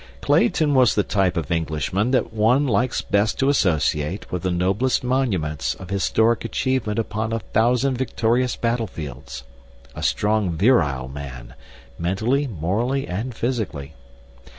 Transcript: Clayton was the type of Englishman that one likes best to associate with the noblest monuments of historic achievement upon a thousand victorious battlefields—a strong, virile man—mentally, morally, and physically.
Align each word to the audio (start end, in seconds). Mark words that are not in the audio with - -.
Clayton 0.19 0.73
was 0.73 0.95
the 0.95 1.03
type 1.03 1.37
of 1.37 1.51
Englishman 1.51 2.09
that 2.09 2.33
one 2.33 2.65
likes 2.65 3.03
best 3.03 3.37
to 3.37 3.49
associate 3.49 4.31
with 4.31 4.41
the 4.41 4.49
noblest 4.49 5.03
monuments 5.03 5.75
of 5.75 5.91
historic 5.91 6.43
achievement 6.43 6.97
upon 6.97 7.31
a 7.31 7.37
thousand 7.37 7.99
victorious 7.99 8.55
battlefields—a 8.55 10.01
strong, 10.01 10.53
virile 10.57 11.07
man—mentally, 11.07 12.47
morally, 12.47 13.07
and 13.07 13.35
physically. 13.35 13.93